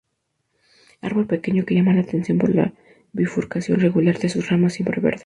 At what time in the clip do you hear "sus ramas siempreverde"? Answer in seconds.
4.29-5.19